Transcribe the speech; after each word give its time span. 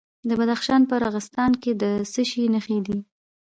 د 0.29 0.29
بدخشان 0.39 0.81
په 0.89 0.95
راغستان 1.05 1.51
کې 1.61 1.71
د 1.81 1.83
څه 2.11 2.21
شي 2.29 2.43
نښې 2.53 2.77
دي؟ 2.85 2.97